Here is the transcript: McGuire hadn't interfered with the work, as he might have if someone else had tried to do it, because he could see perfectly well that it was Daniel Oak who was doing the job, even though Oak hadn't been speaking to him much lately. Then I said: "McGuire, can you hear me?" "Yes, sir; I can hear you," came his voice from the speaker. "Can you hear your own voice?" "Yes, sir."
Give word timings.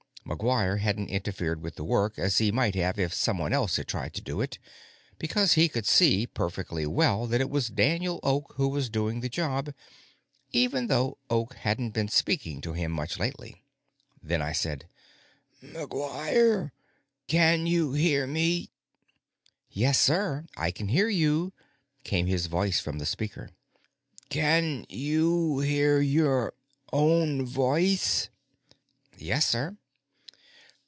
McGuire 0.23 0.79
hadn't 0.79 1.09
interfered 1.09 1.61
with 1.63 1.75
the 1.75 1.83
work, 1.83 2.17
as 2.19 2.37
he 2.37 2.51
might 2.51 2.75
have 2.75 2.97
if 2.99 3.11
someone 3.13 3.51
else 3.53 3.75
had 3.77 3.87
tried 3.87 4.13
to 4.13 4.21
do 4.21 4.39
it, 4.39 4.59
because 5.17 5.53
he 5.53 5.67
could 5.67 5.85
see 5.85 6.25
perfectly 6.27 6.85
well 6.85 7.25
that 7.27 7.41
it 7.41 7.49
was 7.49 7.67
Daniel 7.69 8.19
Oak 8.23 8.53
who 8.55 8.67
was 8.69 8.87
doing 8.89 9.19
the 9.19 9.29
job, 9.29 9.73
even 10.51 10.87
though 10.87 11.17
Oak 11.31 11.55
hadn't 11.55 11.89
been 11.89 12.07
speaking 12.07 12.61
to 12.61 12.71
him 12.73 12.91
much 12.91 13.17
lately. 13.19 13.65
Then 14.21 14.41
I 14.43 14.51
said: 14.53 14.87
"McGuire, 15.61 16.69
can 17.27 17.65
you 17.65 17.93
hear 17.93 18.25
me?" 18.27 18.69
"Yes, 19.69 19.99
sir; 19.99 20.45
I 20.55 20.69
can 20.71 20.87
hear 20.89 21.09
you," 21.09 21.51
came 22.03 22.27
his 22.27 22.45
voice 22.45 22.79
from 22.79 22.99
the 22.99 23.05
speaker. 23.07 23.49
"Can 24.29 24.85
you 24.87 25.59
hear 25.59 25.99
your 25.99 26.53
own 26.93 27.43
voice?" 27.45 28.29
"Yes, 29.17 29.47
sir." 29.47 29.77